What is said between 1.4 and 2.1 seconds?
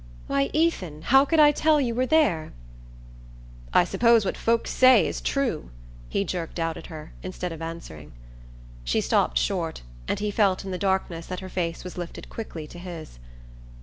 tell you were